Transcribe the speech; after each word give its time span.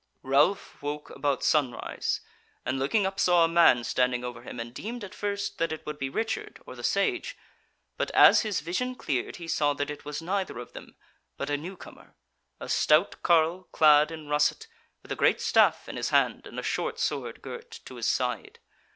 Ralph 0.23 0.81
woke 0.81 1.11
about 1.11 1.43
sunrise, 1.43 2.21
and 2.65 2.79
looking 2.79 3.05
up 3.05 3.19
saw 3.19 3.45
a 3.45 3.47
man 3.47 3.83
standing 3.83 4.23
over 4.23 4.41
him, 4.41 4.59
and 4.59 4.73
deemed 4.73 5.03
at 5.03 5.13
first 5.13 5.59
that 5.59 5.71
it 5.71 5.85
would 5.85 5.99
be 5.99 6.09
Richard 6.09 6.59
or 6.65 6.73
the 6.75 6.83
Sage; 6.83 7.37
but 7.97 8.09
as 8.15 8.41
his 8.41 8.61
vision 8.61 8.95
cleared, 8.95 9.35
he 9.35 9.47
saw 9.47 9.75
that 9.75 9.91
it 9.91 10.03
was 10.03 10.19
neither 10.19 10.57
of 10.57 10.73
them, 10.73 10.95
but 11.37 11.51
a 11.51 11.55
new 11.57 11.77
comer; 11.77 12.15
a 12.59 12.67
stout 12.67 13.21
carle 13.21 13.65
clad 13.71 14.09
in 14.09 14.27
russet, 14.27 14.65
with 15.03 15.11
a 15.11 15.15
great 15.15 15.39
staff 15.39 15.87
in 15.87 15.97
his 15.97 16.09
hand 16.09 16.47
and 16.47 16.59
a 16.59 16.63
short 16.63 16.97
sword 16.97 17.43
girt 17.43 17.69
to 17.85 17.97
his 17.97 18.07
side. 18.07 18.57